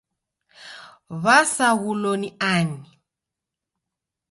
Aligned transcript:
W'asaghulo 1.23 2.11
ni 2.21 2.27
ani? 2.53 2.79